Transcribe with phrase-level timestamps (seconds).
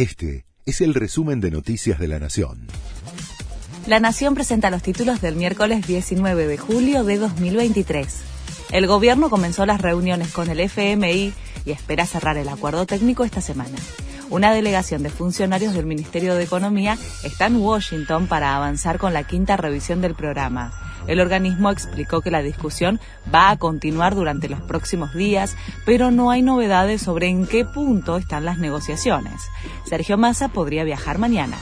[0.00, 2.68] Este es el resumen de Noticias de la Nación.
[3.86, 8.06] La Nación presenta los títulos del miércoles 19 de julio de 2023.
[8.72, 11.34] El gobierno comenzó las reuniones con el FMI
[11.66, 13.76] y espera cerrar el acuerdo técnico esta semana.
[14.30, 19.24] Una delegación de funcionarios del Ministerio de Economía está en Washington para avanzar con la
[19.24, 20.89] quinta revisión del programa.
[21.06, 23.00] El organismo explicó que la discusión
[23.32, 28.16] va a continuar durante los próximos días, pero no hay novedades sobre en qué punto
[28.16, 29.40] están las negociaciones.
[29.86, 31.56] Sergio Massa podría viajar mañana.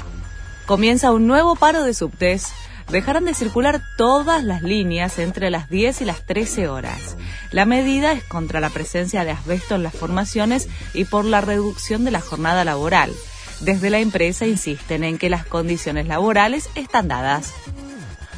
[0.66, 2.52] Comienza un nuevo paro de subtes
[2.90, 7.16] dejarán de circular todas las líneas entre las 10 y las 13 horas.
[7.50, 12.04] La medida es contra la presencia de asbesto en las formaciones y por la reducción
[12.04, 13.12] de la jornada laboral.
[13.60, 17.52] Desde la empresa insisten en que las condiciones laborales están dadas.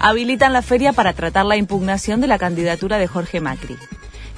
[0.02, 3.76] Habilitan la feria para tratar la impugnación de la candidatura de Jorge Macri.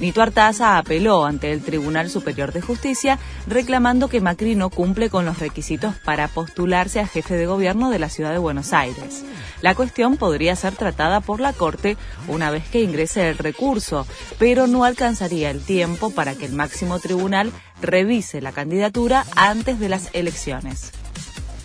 [0.00, 5.24] Nito Artaza apeló ante el Tribunal Superior de Justicia reclamando que Macri no cumple con
[5.24, 9.24] los requisitos para postularse a jefe de gobierno de la ciudad de Buenos Aires.
[9.60, 14.04] La cuestión podría ser tratada por la Corte una vez que ingrese el recurso,
[14.40, 19.88] pero no alcanzaría el tiempo para que el máximo tribunal revise la candidatura antes de
[19.88, 20.90] las elecciones.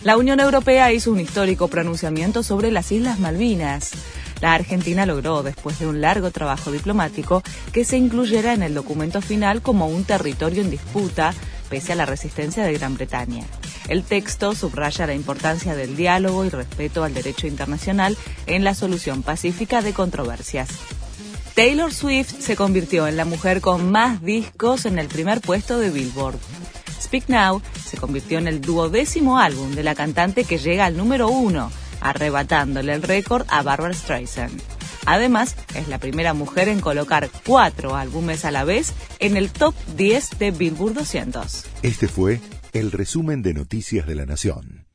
[0.04, 3.90] La Unión Europea hizo un histórico pronunciamiento sobre las Islas Malvinas.
[4.40, 9.20] La Argentina logró, después de un largo trabajo diplomático, que se incluyera en el documento
[9.20, 11.34] final como un territorio en disputa,
[11.68, 13.44] pese a la resistencia de Gran Bretaña.
[13.88, 19.24] El texto subraya la importancia del diálogo y respeto al derecho internacional en la solución
[19.24, 20.68] pacífica de controversias.
[21.54, 25.90] Taylor Swift se convirtió en la mujer con más discos en el primer puesto de
[25.90, 26.38] Billboard.
[27.00, 31.28] Speak Now se convirtió en el duodécimo álbum de la cantante que llega al número
[31.28, 34.60] uno, arrebatándole el récord a Barbara Streisand.
[35.06, 39.74] Además, es la primera mujer en colocar cuatro álbumes a la vez en el top
[39.96, 41.64] 10 de Billboard 200.
[41.82, 42.40] Este fue
[42.72, 44.87] el resumen de Noticias de la Nación.